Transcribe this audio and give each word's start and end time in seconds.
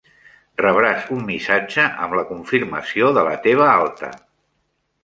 Rebràs 0.61 1.11
un 1.17 1.21
missatge 1.27 1.85
amb 2.07 2.17
la 2.21 2.25
confirmació 2.33 3.13
de 3.21 3.29
la 3.31 3.39
teva 3.47 3.71
alta. 3.79 4.13